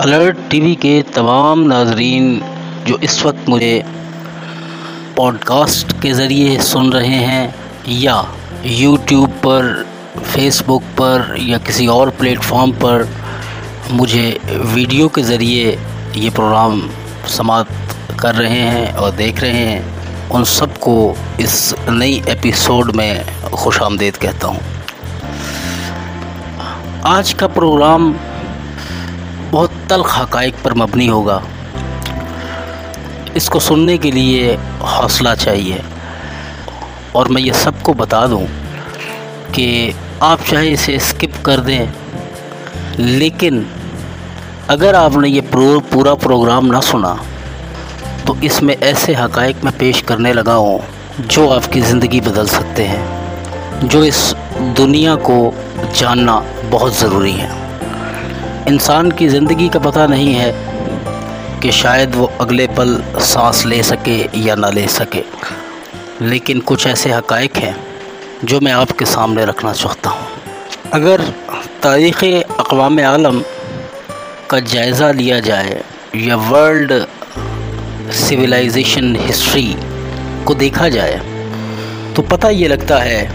[0.00, 2.40] Alert TV के तमाम नाजरीन
[2.86, 3.84] जो इस वक्त मुझे
[5.16, 7.54] पॉडकास्ट के ज़रिए सुन रहे हैं
[7.88, 8.32] या
[8.64, 9.86] यूट्यूब पर,
[10.18, 13.08] फेसबुक पर या किसी और प्लेटफॉर्म पर
[13.90, 15.78] मुझे वीडियो के ज़रिए
[16.16, 16.90] ये प्रोग्राम
[17.28, 23.82] समाप्त कर रहे हैं और देख रहे हैं, उन सबको इस नई एपिसोड में खुश
[23.82, 24.60] आमदेद कहता हूँ।
[27.06, 28.14] आज का प्रोग्राम
[29.88, 31.42] तलख हकाइक पर मबनी होगा।
[33.36, 35.82] इसको सुनने के लिए हौसला चाहिए।
[37.16, 38.46] और मैं ये सबको बता दूँ
[39.54, 41.92] कि आप चाहे इसे स्किप कर दें
[42.98, 43.66] लेकिन
[44.70, 47.14] अगर आपने ये प्रो, पूरा प्रोग्राम ना सुना
[48.26, 50.80] तो इसमें ऐसे हकाइक मैं पेश करने लगा हूँ
[51.20, 54.34] जो आपकी ज़िंदगी बदल सकते हैं जो इस
[54.76, 55.38] दुनिया को
[55.98, 56.38] जानना
[56.70, 57.67] बहुत ज़रूरी है।
[58.68, 60.52] इंसान की ज़िंदगी का पता नहीं है
[61.60, 62.90] कि शायद वो अगले पल
[63.24, 65.22] सांस ले सके या ना ले सके।
[66.22, 67.74] लेकिन कुछ ऐसे हकाइक हैं
[68.44, 70.26] जो मैं आपके सामने रखना चाहता हूँ।
[70.94, 71.22] अगर
[71.82, 73.40] तारीख़ अकवाम आलम
[74.50, 75.82] का जायज़ा लिया जाए
[76.16, 76.92] या वर्ल्ड
[78.18, 79.74] सिविलाइजेशन हिस्ट्री
[80.46, 81.18] को देखा जाए
[82.16, 83.26] तो पता ये लगता है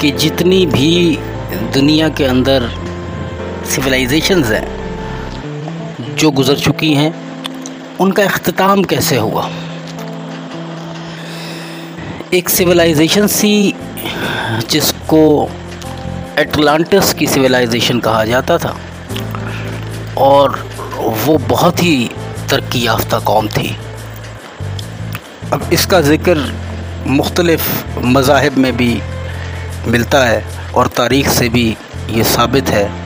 [0.00, 1.18] कि जितनी भी
[1.74, 2.70] दुनिया के अंदर
[3.64, 7.12] सिविलाइजेशंस हैं, जो गुज़र चुकी हैं,
[8.00, 9.48] उनका अख्ताम कैसे हुआ?
[12.34, 13.74] एक सिविलाइजेशन सी,
[14.70, 15.48] जिसको
[16.38, 18.76] एटलांटिस की सिविलाइजेशन कहा जाता था,
[20.18, 20.58] और
[21.26, 22.10] वो बहुत ही
[22.50, 23.76] तरक्की याफ्ता कौम थी।
[25.52, 26.52] अब इसका ज़िक्र
[27.06, 29.00] मुख्तलफ़ मज़ाहब में भी
[29.88, 31.76] मिलता है, और तारीख़ से भी
[32.10, 33.01] ये साबित है।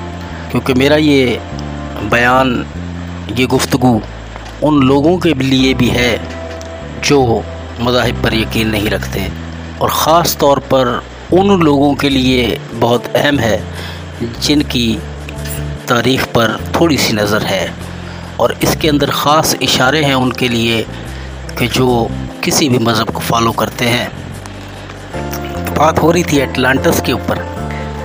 [0.56, 1.38] क्योंकि मेरा ये
[2.10, 2.50] बयान,
[3.38, 3.78] ये गुफ्तु
[4.64, 6.12] उन लोगों के लिए भी है
[7.04, 7.18] जो
[7.80, 9.26] मज़ाहब पर यकीन नहीं रखते।
[9.80, 10.88] और ख़ास तौर पर
[11.32, 13.58] उन लोगों के लिए बहुत अहम है,
[14.40, 14.86] जिनकी
[15.88, 17.68] तारीख़ पर थोड़ी सी नज़र है।
[18.40, 20.80] और इसके अंदर ख़ास इशारे हैं उनके लिए
[21.58, 22.08] कि जो
[22.44, 24.08] किसी भी मज़हब को फॉलो करते हैं।
[25.74, 27.44] बात हो रही थी एटलांटस के ऊपर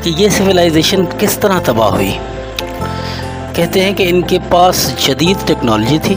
[0.03, 2.11] कि ये सिविलाइजेशन किस तरह तबाह हुई?
[3.55, 6.15] कहते हैं कि इनके पास जदीद टेक्नोलॉजी थी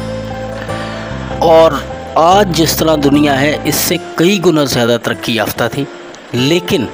[1.43, 1.75] और
[2.19, 5.87] आज जिस तरह दुनिया है, इससे कई गुना ज़्यादा तरक्की याफ्ता थी।
[6.35, 6.89] लेकिन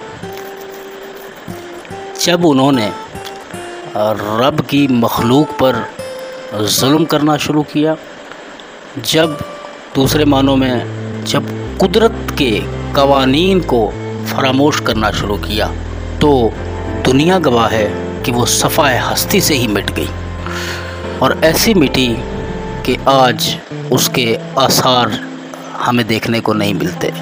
[2.24, 2.90] जब उन्होंने
[4.40, 5.84] रब की मखलूक पर
[6.54, 7.96] जुल्म करना शुरू किया,
[9.04, 9.38] जब
[9.94, 11.48] दूसरे मानों में, जब
[11.80, 12.50] कुदरत के
[12.94, 13.86] कवानीन को
[14.26, 15.66] फरामोश करना शुरू किया
[16.20, 16.30] तो
[17.04, 17.86] दुनिया गवाह है
[18.24, 20.08] कि वो सफ़ाए हस्ती से ही मिट गई।
[21.22, 22.08] और ऐसी मिट्टी
[22.86, 23.56] कि आज
[23.92, 24.24] उसके
[24.58, 25.10] आसार
[25.80, 27.12] हमें देखने को नहीं मिलते।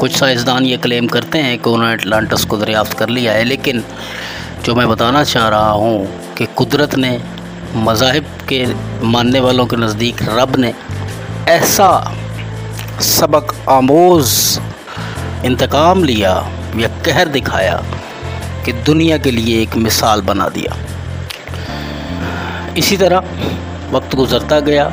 [0.00, 3.82] कुछ साइंसदान ये क्लेम करते हैं कि उन्होंने अटलांटस को दरियाफ्त कर लिया है, लेकिन
[4.64, 7.20] जो मैं बताना चाह रहा हूँ कि कुदरत ने
[7.76, 8.64] मज़ाहब के
[9.06, 10.72] मानने वालों के नज़दीक रब ने
[11.48, 11.90] ऐसा
[13.00, 14.60] सबक आमोज़
[15.46, 16.32] इंतकाम लिया
[16.76, 17.82] या कहर दिखाया
[18.64, 20.76] कि दुनिया के लिए एक मिसाल बना दिया।
[22.78, 23.22] इसी तरह
[23.92, 24.84] वक्त गुज़रता गया।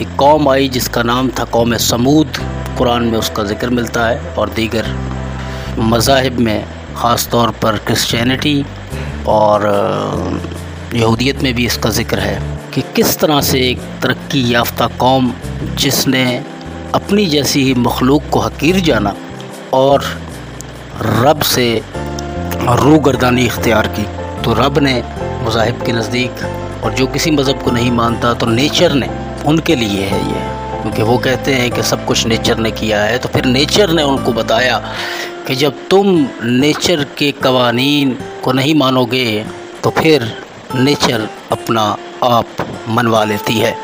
[0.00, 2.38] एक कौम आई जिसका नाम था कौम समूद।
[2.78, 4.86] कुरान में उसका ज़िक्र मिलता है और दीगर
[5.78, 6.64] मज़ाहब में,
[6.96, 8.64] ख़ास तौर पर क्रिश्चियनिटी
[9.28, 9.66] और
[10.94, 12.38] यहूदियत में भी इसका ज़िक्र है
[12.74, 15.32] कि किस तरह से एक तरक्की याफ्ता कौम
[15.78, 16.24] जिसने
[16.94, 19.14] अपनी जैसी ही मखलूक को हकीर जाना
[19.74, 20.04] और
[21.02, 21.66] रब से
[22.80, 24.02] रू गर्दानी इख्तियार की।
[24.42, 25.02] तो रब ने
[25.44, 26.42] मज़ाहब के नज़दीक
[26.84, 29.08] और जो किसी मज़हब को नहीं मानता तो नेचर ने
[29.46, 33.18] उनके लिए है ये। क्योंकि वो कहते हैं कि सब कुछ नेचर ने किया है
[33.18, 34.78] तो फिर नेचर ने उनको बताया
[35.46, 39.46] कि जब तुम नेचर के कवानीन को नहीं मानोगे
[39.84, 40.42] तो फिर
[40.74, 42.46] नेचर अपना आप
[42.88, 43.76] मनवा लेती है।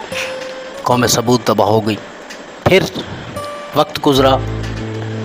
[0.85, 1.99] कौम सबूत तबाह हो गई।
[2.69, 2.91] फिर
[3.77, 4.31] वक्त गुज़रा।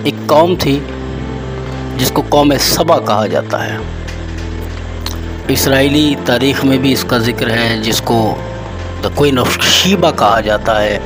[0.08, 0.86] एक कौम थी,
[1.98, 4.01] जिसको कौम सबा कहा जाता है।
[5.50, 8.16] इसराइली तारीख़ में भी इसका ज़िक्र है, जिसको
[9.02, 11.00] द क्वीन ऑफ़ शीबा कहा जाता है।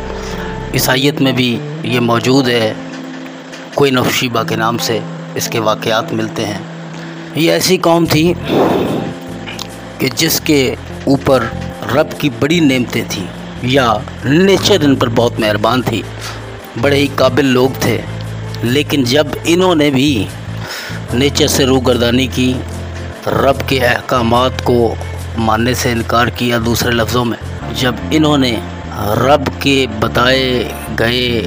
[0.76, 1.48] ईसाइत में भी
[1.84, 2.74] ये मौजूद है
[3.78, 5.00] क्वीन ऑफ़ शीबा के नाम से
[5.36, 6.60] इसके वाक़ात मिलते हैं।
[7.36, 8.34] ये ऐसी कौम थी
[10.00, 10.60] कि जिसके
[11.08, 11.50] ऊपर
[11.92, 13.28] रब की बड़ी नेमतें थी,
[13.64, 13.92] या
[14.26, 16.02] नेचर इन पर बहुत मेहरबान थी।
[16.78, 18.00] बड़े ही काबिल लोग थे।
[18.64, 20.26] लेकिन जब इन्होंने भी
[21.14, 22.54] नेचर से रूगर्दानी की
[23.28, 24.30] रब के अहकाम
[24.62, 24.96] को
[25.38, 27.38] मानने से इनकार किया दूसरे लफ्ज़ों में।
[27.74, 28.50] जब इन्होंने
[29.18, 30.42] रब के बताए
[30.92, 31.40] गए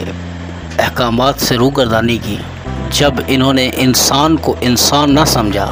[0.79, 2.37] अहकाम से रूगरदानी की,
[2.93, 5.65] जब इन्होंने इंसान को इंसान ना समझा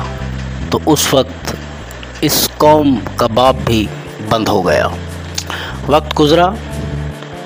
[0.71, 1.57] तो उस वक्त
[2.23, 3.87] इस कौम का बाप भी
[4.31, 4.87] बंद हो गया।
[5.87, 6.55] वक्त गुज़रा,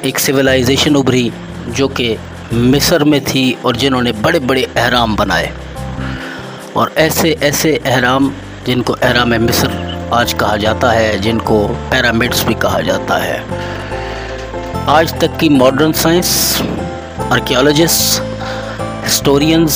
[0.06, 1.32] एक सिविलाइजेशन उभरी,
[1.70, 2.16] जो कि
[2.54, 5.52] मिस्र में थी और जिन्होंने बड़े बड़े अहराम बनाए।
[6.76, 8.32] और ऐसे ऐसे अहराम
[8.66, 9.70] जिनको अहराम मिस्र
[10.14, 13.40] आज कहा जाता है, जिनको पैरामिड्स भी कहा जाता है।
[14.90, 16.62] आज तक की modern science
[17.32, 18.22] archaeologist
[19.04, 19.74] historians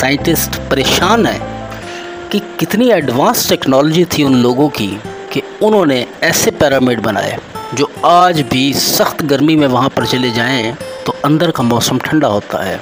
[0.00, 4.88] scientists परेशान हैं कि कितनी एडवांस टेक्नोलॉजी थी उन लोगों की
[5.32, 7.38] कि उन्होंने ऐसे पैरामिड बनाए,
[7.74, 10.76] जो आज भी सख्त गर्मी में वहाँ पर चले जाएँ
[11.06, 12.78] तो अंदर का मौसम ठंडा होता है।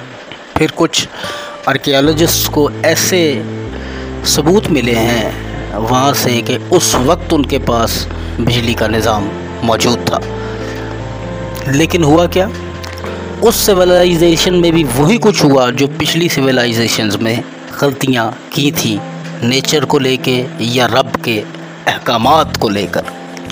[0.57, 1.07] फिर कुछ
[1.67, 3.21] आर्कियोलॉजिस्ट को ऐसे
[4.25, 5.46] सबूत मिले हैं
[5.79, 8.07] वहाँ से कि उस वक्त उनके पास
[8.39, 9.29] बिजली का निज़ाम
[9.63, 10.19] मौजूद था।
[11.71, 12.49] लेकिन हुआ क्या?
[13.43, 17.43] उस सिविलाइजेशन में भी वही कुछ हुआ जो पिछली सिविलाइजेशंस में
[17.81, 18.99] गलतियाँ की थी
[19.43, 21.39] नेचर को लेके या रब के
[21.87, 22.25] अहकाम
[22.61, 23.03] को लेकर।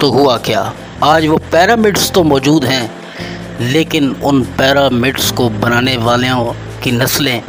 [0.02, 0.74] तो हुआ क्या?
[1.04, 2.92] आज वो पैरामिड्स तो मौजूद हैं,
[3.62, 6.46] लेकिन उन पैरामिड्स को बनाने वालों
[6.84, 7.42] की नस्लें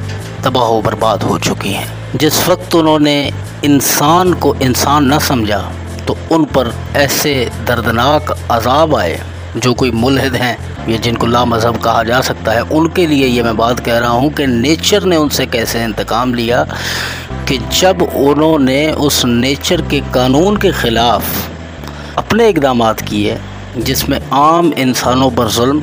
[0.44, 3.14] तबाह बर्बाद हो चुकी हैं। जिस वक्त उन्होंने
[3.64, 5.58] इंसान को इंसान न समझा
[6.06, 7.34] तो उन पर ऐसे
[7.66, 9.18] दर्दनाक अजाब आए,
[9.56, 10.56] जो कोई मुलहद हैं,
[10.88, 14.10] या जिनको ला मज़हब कहा जा सकता है। उनके लिए ये मैं बात कह रहा
[14.10, 16.64] हूँ कि नेचर ने उनसे कैसे इंतकाम लिया
[17.48, 21.48] कि जब उन्होंने उस नेचर के कानून के ख़िलाफ़
[22.18, 23.38] अपने इकदाम किए,
[23.78, 25.82] जिसमें आम इंसानों पर जुल्म,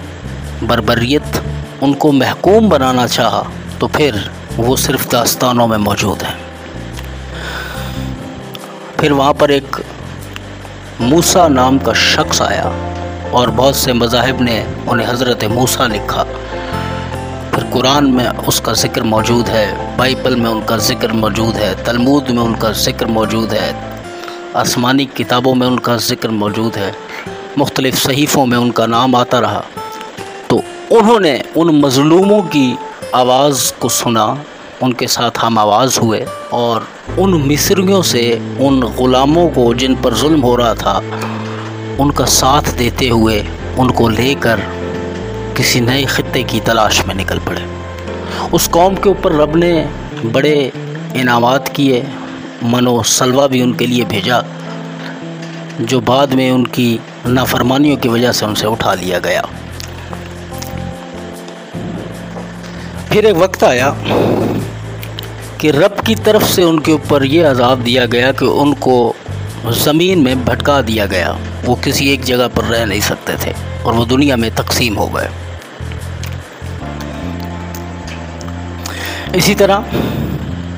[0.63, 1.43] बरबरीत,
[1.83, 3.43] उनको महकूम बनाना चाहा
[3.79, 6.37] तो फिर वो सिर्फ़ दास्तानों में मौजूद हैं।
[8.99, 9.79] फिर वहाँ पर एक
[11.01, 12.63] मूसा नाम का शख्स आया
[13.33, 16.23] और बहुत से मज़ाहब ने उन्हें हज़रत मूसा लिखा।
[17.53, 22.41] फिर कुरान में उसका ज़िक्र मौजूद है, बाइबल में उनका ज़िक्र मौजूद है, तलमूद में
[22.43, 23.73] उनका ज़िक्र मौजूद है,
[24.55, 26.93] आसमानी किताबों में उनका ज़िक्र मौजूद है,
[27.57, 29.63] मुख्तलिफ़ सहीफ़ों में उनका नाम आता रहा।
[30.49, 32.67] तो उन्होंने उन मज़लूमों की
[33.15, 34.25] आवाज़ को सुना,
[34.83, 36.19] उनके साथ हम आवाज़ हुए
[36.53, 36.87] और
[37.19, 38.23] उन मिस्रियों से
[38.61, 40.97] उन ग़ुलामों को जिन पर जुल्म हो रहा था,
[41.99, 43.39] उनका साथ देते हुए
[43.79, 44.61] उनको लेकर
[45.57, 47.65] किसी नए ख़त्े की तलाश में निकल पड़े।
[48.53, 49.73] उस कौम के ऊपर रब ने
[50.25, 50.71] बड़े
[51.15, 52.05] इनामात किए
[52.63, 54.43] मनो सलवा भी उनके लिए भेजा,
[55.81, 59.47] जो बाद में उनकी नाफरमानियों की वजह से उनसे उठा लिया गया।
[63.13, 63.89] फिर एक वक्त आया
[65.61, 68.95] कि रब की तरफ़ से उनके ऊपर ये अजाब दिया गया कि उनको
[69.83, 73.93] ज़मीन में भटका दिया गया। वो किसी एक जगह पर रह नहीं सकते थे और
[73.93, 75.29] वो दुनिया में तकसीम हो गए।
[79.37, 79.85] इसी तरह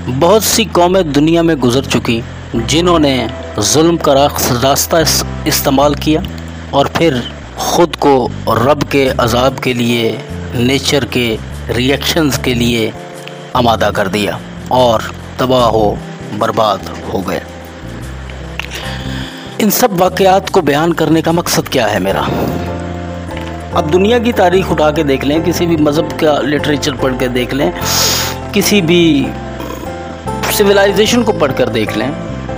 [0.09, 2.21] बहुत सी कौमें दुनिया में गुजर चुकी,
[2.55, 3.17] जिन्होंने
[3.63, 4.99] जुल्म का रास्ता
[5.47, 6.23] इस्तेमाल किया
[6.73, 7.21] और फिर
[7.63, 8.15] ख़ुद को
[8.61, 10.17] रब के अजाब के लिए
[10.55, 12.91] नेचर के रिएक्शंस के लिए
[13.55, 14.39] आमादा कर दिया
[14.71, 15.97] और तबाह हो,
[16.33, 17.41] बर्बाद हो गए।
[19.61, 22.21] इन सब वाक़ात को बयान करने का मकसद क्या है मेरा?
[23.77, 27.27] अब दुनिया की तारीख उठा के देख लें, किसी भी मज़हब का लिटरेचर पढ़ के
[27.27, 27.71] देख लें,
[28.53, 29.27] किसी भी
[30.57, 32.09] सिविलाइजेशन को पढ़ कर देख लें,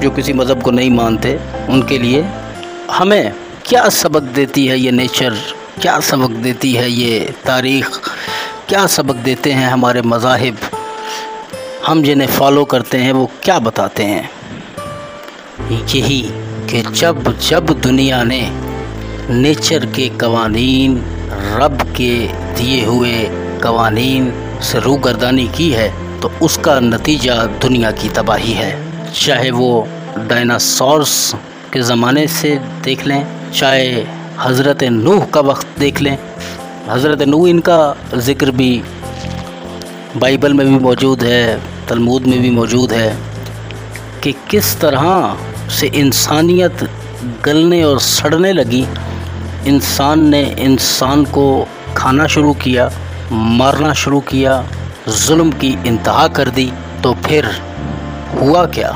[0.02, 2.26] जो किसी मज़हब को नहीं मानते, उनके लिए
[2.92, 3.34] हमें
[3.66, 5.38] क्या सबक देती है ये नेचर
[5.82, 8.00] क्या सबक देती है ये तारीख़?
[8.70, 10.58] क्या सबक देते हैं हमारे मज़ाहिब?
[11.86, 14.30] हम जिन्हें फॉलो करते हैं, वो क्या बताते हैं?
[15.72, 16.22] यही
[16.70, 18.42] कि जब जब दुनिया ने
[19.32, 20.98] नेचर के कवानीन,
[21.56, 22.12] रब के
[22.58, 23.14] दिए हुए
[23.64, 24.32] कवानीन
[24.62, 25.90] से रूगर्दानी की है
[26.22, 28.72] तो उसका नतीजा दुनिया की तबाही है।
[29.14, 29.88] चाहे वो
[30.20, 31.34] डायनासोर्स
[31.74, 34.06] के ज़माने से देख लें, चाहे
[34.40, 36.18] हज़रत नूह का वक्त देख लें
[36.89, 37.79] हज़रत नूह इनका
[38.15, 38.70] ज़िक्र भी
[40.17, 43.17] बाइबल में भी मौजूद है, तलमूद में भी मौजूद है
[44.24, 45.38] कि किस तरह
[45.70, 46.88] से इंसानियत
[47.46, 48.86] गलने और सड़ने लगी।
[49.67, 51.48] इंसान ने इंसान को
[51.98, 52.89] खाना शुरू किया,
[53.32, 54.63] मारना शुरू किया,
[55.10, 56.72] जुल्म की इंतहा कर दी
[57.03, 57.50] तो फिर
[58.34, 58.91] हुआ क्या?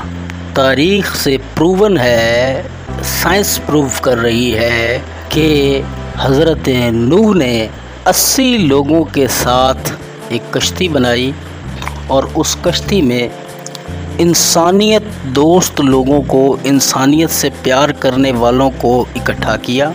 [0.56, 2.64] तारीख से प्रूवन है,
[3.04, 4.98] साइंस प्रूव कर रही है
[5.34, 5.84] कि
[6.18, 7.54] हज़रत नूह ने
[8.08, 11.34] 80 लोगों के साथ एक कश्ती बनाई
[12.12, 13.30] और उस कश्ती में
[14.20, 15.04] इंसानियत
[15.34, 19.94] दोस्त लोगों को, इंसानियत से प्यार करने वालों को इकट्ठा किया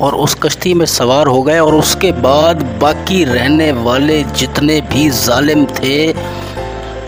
[0.00, 5.08] और उस कश्ती में सवार हो गए और उसके बाद बाकी रहने वाले जितने भी
[5.10, 6.12] जालिम थे,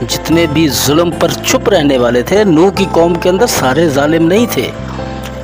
[0.02, 4.22] जितने भी जुल्म पर चुप रहने वाले थे नू की कौम के अंदर सारे जालिम
[4.22, 4.70] नहीं थे।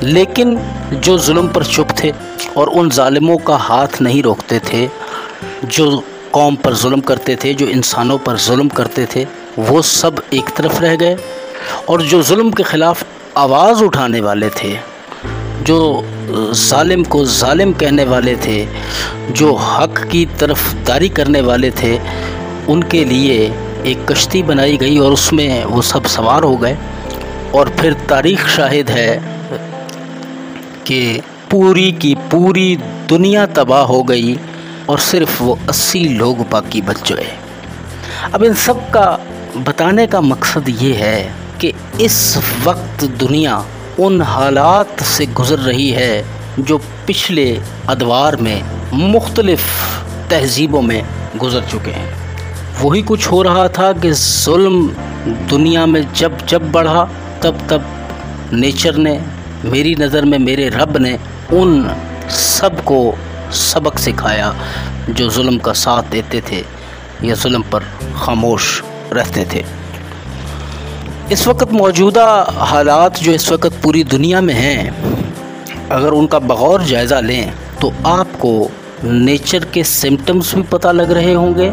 [0.03, 0.57] लेकिन
[0.93, 2.11] जो जुल्म पर चुप थे
[2.57, 4.87] और उन ालिमों का हाथ नहीं रोकते थे,
[5.65, 9.25] जो कौम पर जुल्म करते थे, जो इंसानों पर जुल्म करते थे,
[9.59, 11.17] वो सब एक तरफ़ रह गए।
[11.89, 13.03] और जो जुल्म के ख़िलाफ़
[13.37, 14.73] आवाज़ उठाने वाले थे,
[15.63, 15.77] जो
[16.75, 18.65] ालिम को ालिम कहने वाले थे,
[19.31, 21.99] जो हक की तरफदारी करने वाले थे,
[22.69, 23.37] उनके लिए
[23.85, 26.77] एक कश्ती बनाई गई और उसमें वो सब सवार हो गए।
[27.55, 29.34] और फिर तारीख़ शाहिद है
[30.87, 32.75] कि पूरी की पूरी
[33.09, 34.35] दुनिया तबाह हो गई
[34.89, 37.27] और सिर्फ़ वो अस्सी लोग बाकी बच गए
[38.33, 39.05] अब इन सब का
[39.57, 41.19] बताने का मकसद ये है
[41.61, 42.17] कि इस
[42.65, 43.63] वक्त दुनिया
[43.99, 46.25] उन हालात से गुज़र रही है
[46.59, 46.77] जो
[47.07, 47.45] पिछले
[47.89, 48.63] अदवार में
[48.93, 49.69] मुख्तलफ़
[50.29, 51.01] तहजीबों में
[51.37, 52.13] गुज़र चुके हैं।
[52.81, 54.87] वही कुछ हो रहा था कि जुल्म
[55.49, 57.03] दुनिया में जब जब बढ़ा,
[57.43, 57.85] तब तब
[58.53, 59.15] नेचर ने
[59.65, 61.17] मेरी नज़र में मेरे रब ने
[61.53, 61.89] उन
[62.31, 62.99] सबको
[63.53, 64.53] सबक सिखाया
[65.09, 66.63] जो जुल्म का साथ देते थे
[67.23, 67.83] या जुल्म पर
[68.15, 68.81] खामोश
[69.13, 69.63] रहते थे।
[71.31, 72.25] इस वक्त मौजूदा
[72.63, 78.51] हालात जो इस वक्त पूरी दुनिया में हैं, अगर उनका बगौर जायज़ा लें तो आपको
[79.03, 81.67] नेचर के सिम्टम्स भी पता लग रहे होंगे।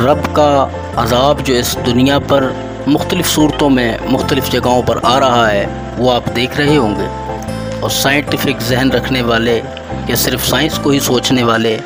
[0.00, 0.50] रब का
[0.98, 2.52] अजाब जो इस दुनिया पर
[2.88, 5.66] मुख्तलिफ़ सूरतों में मुख्तलिफ़ जगहों पर आ रहा है,
[5.98, 7.06] वो आप देख रहे होंगे।
[7.80, 11.78] और साइंटिफिक जहन रखने वाले या सिर्फ़ साइंस को ही सोचने वाले,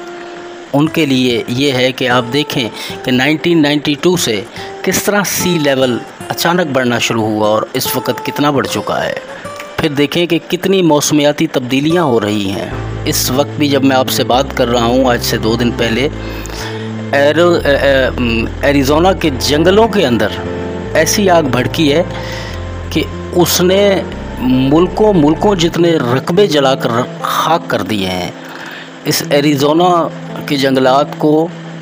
[0.75, 2.69] उनके लिए ये है कि आप देखें
[3.05, 4.37] कि 1992 से
[4.85, 6.01] किस तरह सी लेवल
[6.31, 9.15] अचानक बढ़ना शुरू हुआ और इस वक्त कितना बढ़ चुका है।
[9.81, 14.25] फिर देखें कि कितनी मौसमियाती तब्दीलियाँ हो रही हैं। इस वक्त भी जब मैं आपसे
[14.25, 16.11] बात कर रहा हूँ, आज से दो दिन पहले,
[17.17, 17.55] एरो
[18.69, 20.33] एरिजोना के जंगलों के अंदर
[20.97, 22.03] ऐसी आग भड़की है
[22.93, 23.05] कि
[23.37, 23.81] उसने
[24.41, 28.33] मुल्कों मुल्कों जितने रकबे जलाकर खाक कर दिए हैं,
[29.07, 29.89] इस एरिजोना
[30.49, 31.33] के जंगलात को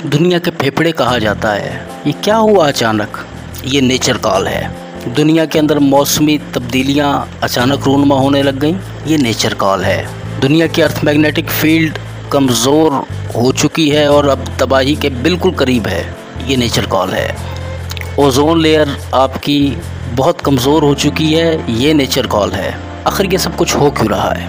[0.07, 1.73] दुनिया के फेफड़े कहा जाता है।
[2.07, 3.25] ये क्या हुआ अचानक?
[3.67, 9.19] ये नेचर कॉल है। दुनिया के अंदर मौसमी तब्दीलियाँ अचानक रूनमा होने लग गई। ये
[9.19, 11.99] नेचर कॉल है। दुनिया की अर्थ मैग्नेटिक फ़ील्ड
[12.33, 12.93] कमज़ोर
[13.37, 16.05] हो चुकी है और अब तबाही के बिल्कुल करीब है।
[16.49, 17.54] ये नेचर कॉल है।
[18.19, 19.77] ओजोन लेयर आपकी
[20.15, 22.75] बहुत कमज़ोर हो चुकी है, ये नेचर कॉल है।
[23.07, 24.49] आखिर ये सब कुछ हो क्यों रहा है?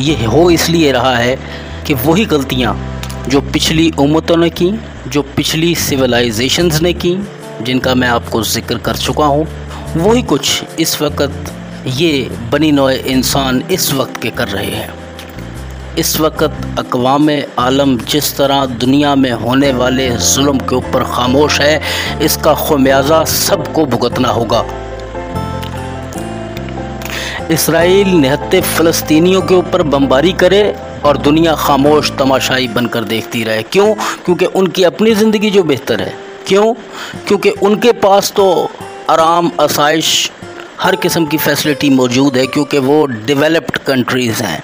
[0.00, 1.36] ये हो इसलिए रहा है
[1.86, 2.76] कि वही गलतियाँ
[3.28, 4.70] जो पिछली उम्मतों ने की,
[5.06, 7.16] जो पिछली सिविलाइजेशंस ने की,
[7.62, 9.46] जिनका मैं आपको ज़िक्र कर चुका हूँ,
[9.96, 11.54] वही कुछ इस वक्त
[11.86, 15.07] ये बनी नोए इंसान इस वक्त के कर रहे हैं।
[15.98, 17.28] इस वक्त अकवाम
[17.58, 21.80] आलम जिस तरह दुनिया में होने वाले जुल्म के ऊपर खामोश है,
[22.22, 24.64] इसका खमियाजा सबको भुगतना होगा।
[27.50, 33.94] इसराइल निहत्ते फ़लस्तीनियों के ऊपर बमबारी करे और दुनिया खामोश, तमाशाई बनकर देखती रहे। क्यों?
[34.24, 36.14] क्योंकि उनकी अपनी ज़िंदगी जो बेहतर है।
[36.46, 36.74] क्यों?
[37.28, 38.70] क्योंकि उनके पास तो
[39.10, 40.30] आराम, आसाइश,
[40.80, 44.62] हर किस्म की फैसिलिटी मौजूद है, क्योंकि वो डेवलप्ड कंट्रीज़ हैं।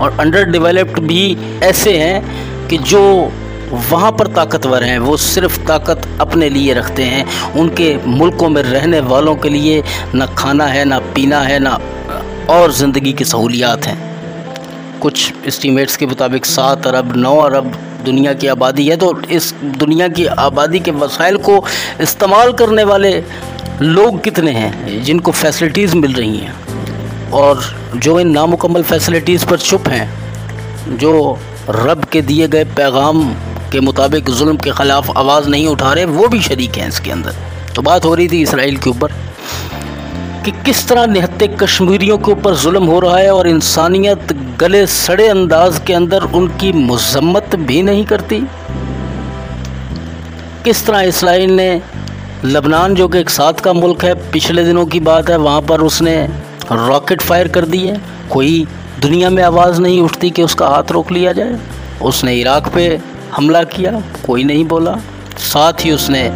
[0.00, 3.02] और अंडर डेवलप्ड भी ऐसे हैं कि जो
[3.70, 9.00] वहाँ पर ताकतवर हैं, वो सिर्फ़ ताकत अपने लिए रखते हैं। उनके मुल्कों में रहने
[9.02, 9.82] वालों के लिए
[10.14, 11.78] ना खाना है, ना पीना है, ना
[12.50, 17.72] और ज़िंदगी की सहूलियात हैं। कुछ इस्टीमेट्स के मुताबिक सात अरब, नौ अरब
[18.04, 21.62] दुनिया की आबादी है तो इस दुनिया की आबादी के वसाइल को
[22.00, 23.12] इस्तेमाल करने वाले
[23.82, 26.54] लोग कितने हैं, जिनको फैसिलिटीज़ मिल रही हैं?
[27.34, 27.62] और
[27.96, 31.38] जो इन नामुकम्मल फैसिलिटीज़ पर चुप हैं, जो
[31.70, 33.22] रब के दिए गए पैगाम
[33.72, 37.34] के मुताबिक जुल्म के ख़िलाफ़ आवाज़ नहीं उठा रहे, वो भी शरीक हैं इसके अंदर।
[37.74, 39.12] तो बात हो रही थी इसराइल के ऊपर
[40.44, 45.28] कि किस तरह निहत्ते कश्मीरियों के ऊपर जुल्म हो रहा है और इंसानियत गले सड़े
[45.28, 48.40] अंदाज के अंदर उनकी मजम्मत भी नहीं करती।
[50.64, 51.82] किस तरह इसराइल ने
[52.44, 55.80] लबनान, जो कि एक साथ का मुल्क है, पिछले दिनों की बात है, वहाँ पर
[55.80, 56.16] उसने
[56.72, 58.00] रॉकेट फायर कर दी है।
[58.32, 58.66] कोई
[59.00, 61.58] दुनिया में आवाज़ नहीं उठती कि उसका हाथ रोक लिया जाए।
[62.02, 63.00] उसने इराक पे
[63.36, 64.96] हमला किया, कोई नहीं बोला।
[65.38, 66.28] साथ ही उसने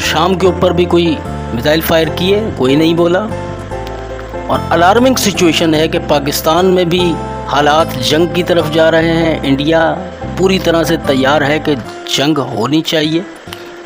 [0.00, 1.18] शाम के ऊपर भी कोई
[1.54, 3.18] मिसाइल फायर किए, कोई नहीं बोला।
[4.50, 7.14] और अलार्मिंग सिचुएशन है कि पाकिस्तान में भी
[7.46, 9.90] हालात जंग की तरफ़ जा रहे हैं। इंडिया
[10.38, 11.76] पूरी तरह से तैयार है कि
[12.16, 13.24] जंग होनी चाहिए।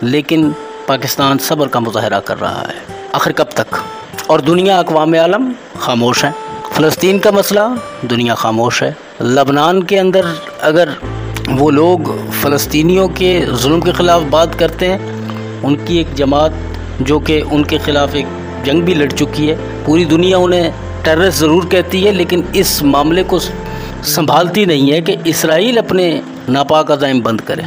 [0.02, 0.54] लेकिन
[0.88, 2.74] पाकिस्तान सब्र का मुजाहरा कर रहा है।
[3.14, 3.66] आखिर कब तक?
[4.30, 6.32] और दुनिया अकवाम आलम खामोश है।
[6.72, 7.66] फ़लस्तीन का मसला,
[8.04, 10.26] दुनिया खामोश है। लबनान के अंदर
[10.62, 10.94] अगर
[11.50, 16.54] वो लोग फ़लस्तीनियों के जुल्म के ख़िलाफ़ बात करते हैं, उनकी एक जमात
[17.02, 18.26] जो कि उनके ख़िलाफ़ एक
[18.66, 20.72] जंग भी लड़ चुकी है। पूरी दुनिया उन्हें
[21.04, 26.90] टेररिस्ट ज़रूर कहती है, लेकिन इस मामले को संभालती नहीं है कि इसराइल अपने नापाक
[26.90, 27.64] अजाइम बंद करे।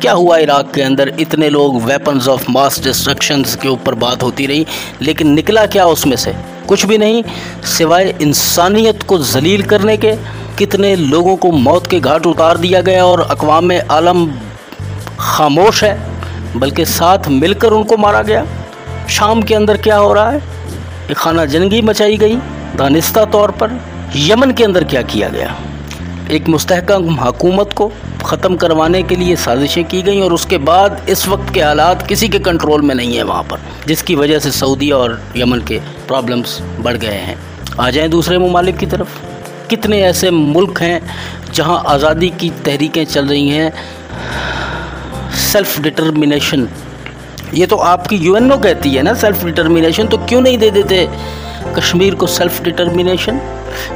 [0.00, 1.12] क्या हुआ इराक़ के अंदर?
[1.20, 4.66] इतने लोग वेपन्स ऑफ़ मास डिस्ट्रक्शन के ऊपर बात होती रही,
[5.02, 6.34] लेकिन निकला क्या उसमें से?
[6.68, 7.22] कुछ भी नहीं,
[7.64, 10.12] सिवाय इंसानियत को जलील करने के,
[10.58, 14.32] कितने लोगों को मौत के घाट उतार दिया गया और अकवाम आलम
[15.20, 16.06] खामोश है,
[16.56, 18.46] बल्कि साथ मिलकर उनको मारा गया।
[19.08, 20.42] शाम के अंदर क्या हो रहा है?
[21.10, 22.36] एक खाना जंगी मचाई गई,
[22.76, 23.80] दानिस्ता तौर पर।
[24.16, 25.56] यमन के अंदर क्या किया गया?
[26.30, 27.92] एक मुस्तकम हकूमत को
[28.26, 32.28] ख़त्म करवाने के लिए साजिशें की गई और उसके बाद इस वक्त के हालात किसी
[32.28, 36.60] के कंट्रोल में नहीं है वहाँ पर, जिसकी वजह से सऊदी और यमन के प्रॉब्लम्स
[36.80, 37.36] बढ़ गए हैं।
[37.80, 39.18] आ जाएँ दूसरे ममालिक की तरफ़।
[39.70, 41.00] कितने ऐसे मुल्क हैं
[41.54, 43.72] जहाँ आज़ादी की तहरीकें चल रही हैं?
[45.52, 46.68] सेल्फ डिटर्मिनेशन
[47.54, 51.08] ये तो आपकी यूएनओ कहती है ना सेल्फ डिटर्मिनेशन तो क्यों नहीं दे देते
[51.76, 53.40] कश्मीर को सेल्फ डिटर्मिनेशन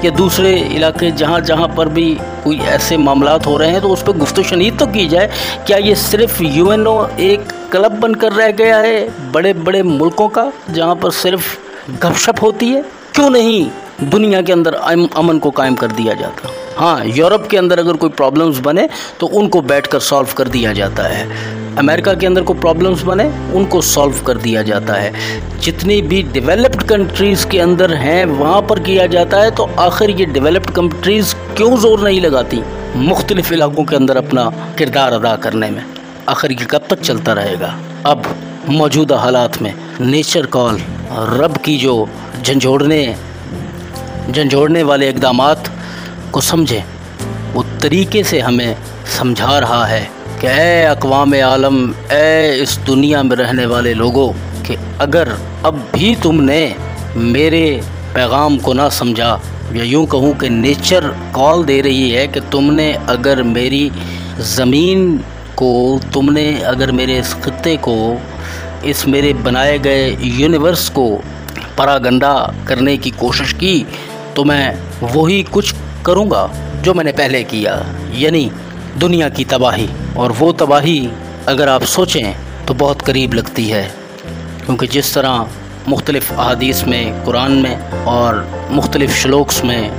[0.05, 2.07] या दूसरे इलाके जहाँ जहाँ पर भी
[2.45, 5.31] कोई ऐसे मामला हो रहे हैं तो उस पर गुफ्त शनीद तो की जाए।
[5.67, 10.95] क्या ये सिर्फ़ यूएनओ एक क्लब बनकर रह गया है बड़े बड़े मुल्कों का, जहाँ
[10.97, 11.57] पर सिर्फ़
[11.93, 12.83] गपशप होती है?
[13.15, 13.67] क्यों नहीं
[14.03, 16.51] दुनिया के अंदर अमन को कायम कर दिया जाता?
[16.77, 18.89] हाँ यूरोप के अंदर अगर कोई प्रॉब्लम्स बने
[19.21, 23.81] तो उनको बैठकर सॉल्व कर दिया जाता है। अमेरिका के अंदर को प्रॉब्लम्स बने, उनको
[23.83, 29.07] सॉल्व कर दिया जाता है। जितनी भी डेवलप्ड कंट्रीज़ के अंदर हैं, वहाँ पर किया
[29.07, 32.63] जाता है तो आखिर ये डेवलप्ड कंट्रीज़ क्यों ज़ोर नहीं लगाती?
[32.97, 34.45] मुख्तलिफ़ इलाकों के अंदर अपना
[34.79, 35.85] किरदार अदा करने में।
[36.29, 37.75] आखिर ये कब तक चलता रहेगा?
[38.07, 38.35] अब
[38.69, 40.81] मौजूदा हालात में नेचर कॉल
[41.35, 42.09] रब की जो
[42.43, 43.05] झंझोड़ने
[44.31, 45.39] झंझोड़ने वाले इकदाम
[46.33, 46.83] को समझें,
[47.55, 48.77] वो तरीके से हमें
[49.19, 50.09] समझा रहा है।
[50.41, 50.49] कि
[50.87, 51.79] अकवाम आलम
[52.13, 54.29] ए इस दुनिया में रहने वाले लोगों,
[54.63, 55.29] कि अगर
[55.67, 56.61] अब भी तुमने
[57.17, 57.65] मेरे
[58.15, 59.41] पैगाम को ना समझा,
[59.75, 63.91] या यूँ कहूँ कि नेचर कॉल दे रही है कि तुमने अगर मेरी
[64.49, 65.17] ज़मीन
[65.57, 67.97] को, तुमने अगर मेरे इस खत्े को,
[68.85, 71.09] इस मेरे बनाए गए यूनिवर्स को
[71.79, 72.35] परागंडा
[72.69, 73.87] करने की कोशिश की
[74.37, 74.65] तो मैं
[75.03, 75.75] वही कुछ
[76.07, 76.47] करूँगा
[76.83, 77.75] जो मैंने पहले किया।
[78.15, 78.51] यानी
[78.99, 81.11] दुनिया की तबाही। और वो तबाही
[81.49, 82.35] अगर आप सोचें
[82.67, 83.83] तो बहुत करीब लगती है।
[84.67, 85.47] क्योंकि जिस तरह
[85.89, 89.91] मुख्तलिफ़ अदीस में, कुरान में और मुख्तलिफ़ श्लोक्स में,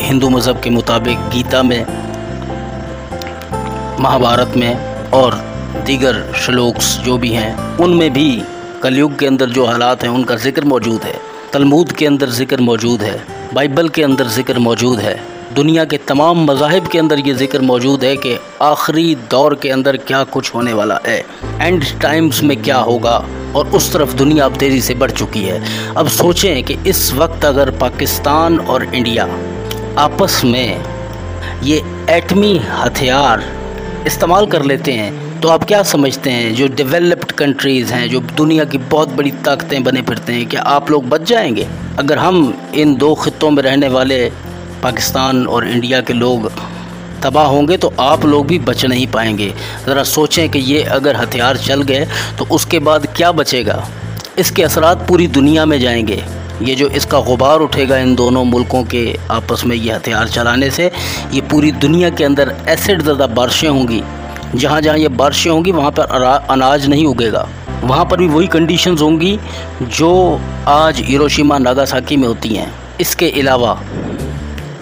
[0.00, 1.84] हिंदू मज़हब के मुताबिक गीता में,
[4.00, 5.34] महाभारत में और
[5.86, 8.42] दीगर श्लोक्स जो भी हैं, उनमें भी
[8.82, 11.14] कलयुग के अंदर जो हालात हैं, उनका ज़िक्र मौजूद है।
[11.52, 13.20] तलमूद के अंदर ज़िक्र मौजूद है।
[13.54, 18.04] बाइबल के अंदर ज़िक्र मौजूद है। दुनिया के तमाम मज़ाहब के अंदर ये ज़िक्र मौजूद
[18.04, 21.18] है कि आखिरी दौर के अंदर क्या कुछ होने वाला है
[21.60, 23.16] एंड टाइम्स में क्या होगा,
[23.56, 27.44] और उस तरफ़ दुनिया अब तेज़ी से बढ़ चुकी है। अब सोचें कि इस वक्त
[27.44, 29.24] अगर पाकिस्तान और इंडिया
[29.98, 30.84] आपस में
[31.62, 33.42] ये एटमी हथियार
[34.06, 36.54] इस्तेमाल कर लेते हैं तो आप क्या समझते हैं?
[36.54, 40.90] जो डेवलप्ड कंट्रीज़ हैं, जो दुनिया की बहुत बड़ी ताकतें बने फिरते हैं, क्या आप
[40.90, 41.66] लोग बच जाएँगे?
[41.98, 44.30] अगर हम इन दो ख़त्ों में रहने वाले
[44.82, 46.50] पाकिस्तान और इंडिया के लोग
[47.22, 49.48] तबाह होंगे तो आप लोग भी बच नहीं पाएँगे।
[49.86, 52.06] ज़रा सोचें कि ये अगर हथियार चल गए
[52.38, 53.84] तो उसके बाद क्या बचेगा?
[54.38, 56.22] इसके असरात पूरी दुनिया में जाएँगे।
[56.62, 60.90] ये जो इसका गुबार उठेगा इन दोनों मुल्कों के आपस में, ये हथियार चलाने से,
[61.32, 64.02] ये पूरी दुनिया के अंदर एसिड ज़्यादा बारिशें होंगी।
[64.54, 66.04] जहाँ जहाँ ये बारिशें होंगी, वहाँ पर
[66.50, 67.48] अनाज नहीं उगेगा।
[67.84, 69.38] वहाँ पर भी वही कंडीशंस होंगी,
[69.82, 73.72] जो आज हिरोशिमा नागासाकी में होती हैं। इसके अलावा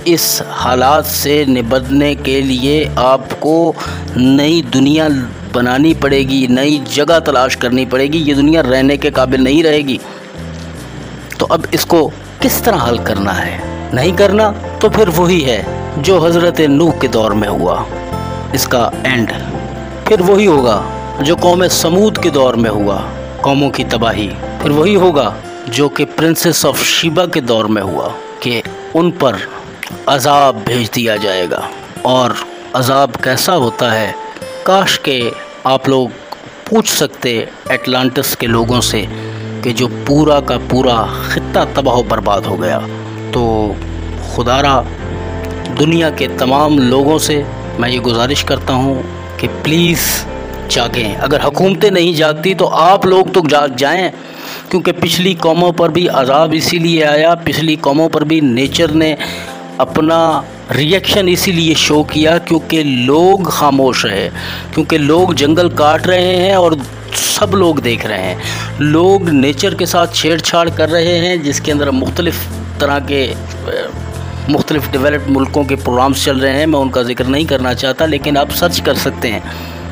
[0.06, 3.74] इस हालात से निबटने के लिए आपको
[4.16, 5.08] नई दुनिया
[5.54, 9.98] बनानी पड़ेगी, नई जगह तलाश करनी पड़ेगी। ये दुनिया रहने के काबिल नहीं रहेगी।
[11.40, 12.06] तो अब इसको
[12.42, 13.94] किस तरह हल करना है?
[13.94, 14.50] नहीं करना
[14.82, 17.84] तो फिर वही है जो हज़रत नूह के दौर में हुआ।
[18.54, 19.32] इसका एंड
[20.08, 20.82] फिर वही होगा
[21.22, 22.96] जो कौम समूद के दौर में हुआ।
[23.42, 24.28] कौमों की तबाही
[24.62, 25.34] फिर वही होगा
[25.68, 28.08] जो कि प्रिंसेस ऑफ़ शिबा के दौर में हुआ
[28.42, 28.62] कि
[28.96, 29.38] उन पर
[30.08, 31.68] अजाब भेज दिया जाएगा।
[32.06, 32.34] और
[32.76, 34.14] अजाब कैसा होता है,
[34.66, 35.20] काश के
[35.66, 36.10] आप लोग
[36.68, 37.30] पूछ सकते
[37.72, 39.06] एटलांटिस के लोगों से
[39.64, 40.96] कि जो पूरा का पूरा
[41.30, 42.78] ख़त्ता तबाह बर्बाद हो गया।
[43.32, 43.44] तो
[44.34, 44.80] खुदारा,
[45.78, 47.44] दुनिया के तमाम लोगों से
[47.80, 49.02] मैं ये गुजारिश करता हूँ
[49.40, 50.06] कि प्लीज़
[50.70, 54.10] जागें। अगर हुकूमतें नहीं जागती तो आप लोग तो जाग जाएँ,
[54.70, 59.16] क्योंकि पिछली कौमों पर भी अजाब इसीलिए आया, पिछली कौमों पर भी नेचर ने
[59.80, 64.28] अपना रिएक्शन इसीलिए शो किया क्योंकि लोग खामोश रहे
[64.74, 66.76] क्योंकि लोग जंगल काट रहे हैं और
[67.16, 71.90] सब लोग देख रहे हैं। लोग नेचर के साथ छेड़छाड़ कर रहे हैं, जिसके अंदर
[71.90, 72.44] मुख्तलिफ़
[72.80, 73.26] तरह के
[74.52, 78.36] मुख्तलिफ़ डेवलप्ड मुल्कों के प्रोग्राम्स चल रहे हैं। मैं उनका ज़िक्र नहीं करना चाहता, लेकिन
[78.36, 79.42] आप सर्च कर सकते हैं।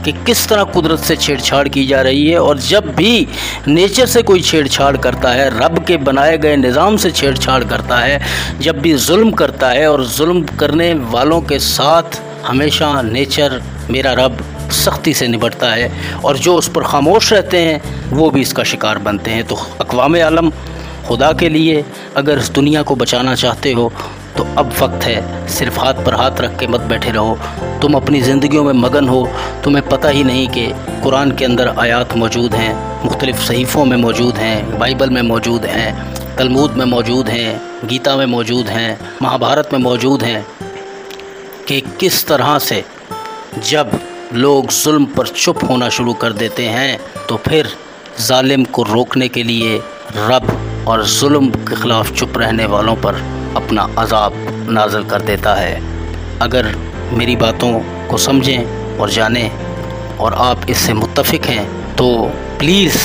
[0.04, 3.26] कि किस तरह कुदरत से छेड़छाड़ की जा रही है और जब भी
[3.68, 8.20] नेचर से कोई छेड़छाड़ करता है, रब के बनाए गए निज़ाम से छेड़छाड़ करता है,
[8.60, 14.44] जब भी जुल्म करता है और जुल्म करने वालों के साथ हमेशा नेचर मेरा रब
[14.74, 15.90] सख्ती से निपटता है
[16.24, 17.80] और जो उस पर खामोश रहते हैं,
[18.10, 20.50] वो भी इसका शिकार बनते हैं। तो अकवाम आलम,
[21.08, 21.84] खुदा के लिए
[22.16, 23.92] अगर इस दुनिया को बचाना चाहते हो
[24.36, 27.38] तो अब वक्त है। सिर्फ़ हाथ पर हाथ रख के मत बैठे रहो।
[27.82, 29.26] तुम अपनी ज़िंदगियों में मगन हो।
[29.64, 30.66] तुम्हें पता ही नहीं कि
[31.02, 36.36] कुरान के अंदर आयात मौजूद हैं, मुख्तलिफ़ सहीफ़ों में मौजूद हैं, बाइबल में मौजूद हैं,
[36.36, 40.46] तलमूद में मौजूद हैं, गीता में मौजूद हैं, महाभारत में मौजूद हैं
[41.68, 42.84] कि किस तरह से
[43.64, 43.98] जब
[44.34, 47.68] लोग जुल्म पर चुप होना शुरू कर देते हैं तो फिर
[48.26, 49.78] जालिम को रोकने के लिए
[50.16, 53.20] रब और जुल्म के ख़िलाफ़ चुप रहने वालों पर
[53.56, 54.32] अपना अजाब
[54.70, 55.74] नाजल कर देता है।
[56.40, 56.74] अगर
[57.12, 57.72] मेरी बातों
[58.08, 59.50] को समझें और जानें
[60.16, 61.66] और आप इससे मुतफ़िक हैं
[61.96, 62.08] तो
[62.58, 62.98] प्लीज़,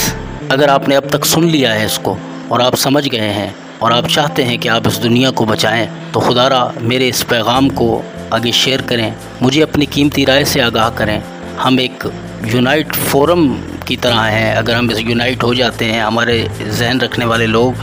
[0.51, 2.17] अगर आपने अब तक सुन लिया है इसको
[2.51, 5.87] और आप समझ गए हैं और आप चाहते हैं कि आप इस दुनिया को बचाएँ
[6.13, 10.89] तो खुदारा मेरे इस पैगाम को आगे शेयर करें। मुझे अपनी कीमती राय से आगाह
[10.89, 11.21] करें।
[11.59, 12.03] हम एक
[12.45, 13.47] यूनाइट फोरम
[13.87, 17.75] की तरह हैं। अगर हम इस यूनाइट हो जाते हैं, हमारे जहन रखने वाले लोग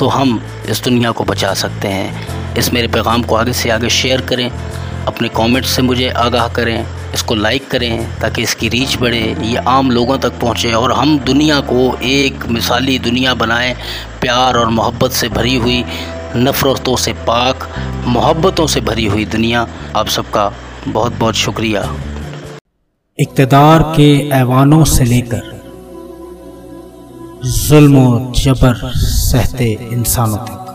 [0.00, 3.88] तो हम इस दुनिया को बचा सकते हैं। इस मेरे पैगाम को आगे से आगे
[3.88, 4.50] शेयर करें।
[5.06, 9.90] अपने कमेंट से मुझे आगाह करें। इसको लाइक करें ताकि इसकी रीच बढ़े, ये आम
[9.90, 13.74] लोगों तक पहुँचे और हम दुनिया को एक मिसाली दुनिया बनाएँ।
[14.20, 15.84] प्यार और मोहब्बत से भरी हुई,
[16.36, 17.68] नफ़रतों से पाक,
[18.06, 20.52] मोहब्बतों से भरी हुई दुनिया। आप सबका
[20.88, 21.94] बहुत बहुत शुक्रिया।
[23.18, 25.59] इकतदार के ऐवानों से लेकर
[27.44, 30.66] जुल्म जबर सहते इंसानों तक।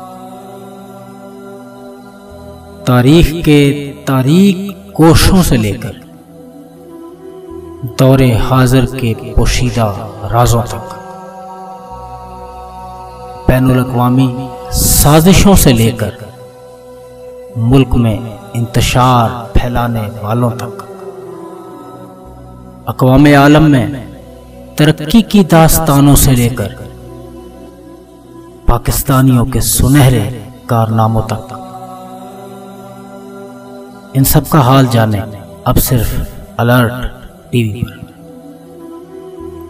[2.88, 6.01] तारीख के तारीख कोशों से लेकर
[7.99, 10.89] दौरे हाजिर के पोशीदा राजों तक।
[13.47, 16.17] बैन अवी साजिशों से लेकर
[17.58, 20.82] मुल्क में इंतशार फैलाने वालों तक।
[22.88, 24.04] अकवाम आलम में
[24.77, 26.73] तरक्की की दास्तानों से लेकर
[28.67, 30.23] पाकिस्तानियों के सुनहरे
[30.69, 31.53] कारनामों तक।
[34.15, 35.19] इन सब का हाल जाने
[35.67, 36.15] अब सिर्फ़
[36.59, 36.93] अलर्ट
[37.51, 38.04] टीवी पर।